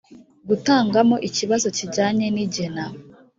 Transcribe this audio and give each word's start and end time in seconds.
gutangamo 0.47 1.15
ikibazo 1.27 1.67
kijyanye 1.77 2.25
n 2.35 2.37
igena 2.45 2.85